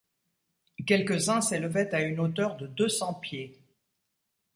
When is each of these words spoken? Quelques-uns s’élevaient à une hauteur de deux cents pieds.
Quelques-uns 0.87 1.41
s’élevaient 1.41 1.93
à 1.93 2.01
une 2.01 2.19
hauteur 2.21 2.57
de 2.57 2.65
deux 2.65 2.89
cents 2.89 3.13
pieds. 3.13 3.55